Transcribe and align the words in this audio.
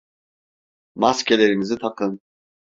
Maskelerinizi 0.95 1.77
takın! 1.77 2.21